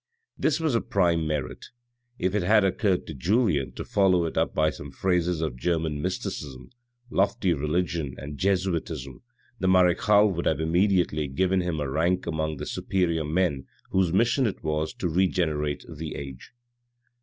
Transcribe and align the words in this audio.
This 0.35 0.59
was 0.59 0.73
a 0.73 0.81
prime 0.81 1.27
merit. 1.27 1.67
If 2.17 2.33
it 2.33 2.41
had 2.41 2.63
occurred 2.63 3.05
to 3.05 3.13
Julien 3.13 3.73
to 3.73 3.85
follow 3.85 4.25
it 4.25 4.35
up 4.35 4.55
by 4.55 4.71
some 4.71 4.89
phrases 4.89 5.41
of 5.41 5.55
German 5.55 6.01
mysticism, 6.01 6.71
lofty 7.11 7.53
religion, 7.53 8.15
and 8.17 8.39
Jesuitism, 8.39 9.21
the 9.59 9.67
marechale 9.67 10.31
would 10.31 10.47
have 10.47 10.59
immediately 10.59 11.27
given 11.27 11.61
him 11.61 11.79
a 11.79 11.87
rank 11.87 12.25
among 12.25 12.57
the 12.57 12.65
superior 12.65 13.23
men 13.25 13.67
whose 13.91 14.11
mission 14.11 14.47
it 14.47 14.63
was 14.63 14.91
to 14.95 15.07
regenerate 15.07 15.85
the 15.87 16.15
age. 16.15 16.51